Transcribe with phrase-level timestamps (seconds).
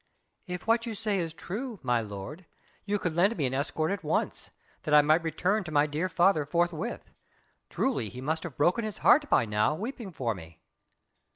[0.47, 2.47] "If what you say is true, my lord,
[2.85, 4.49] you could lend me an escort at once,
[4.81, 7.11] that I might return to my dear father forthwith.
[7.69, 10.59] Truly he must have broken his heart by now, weeping for me."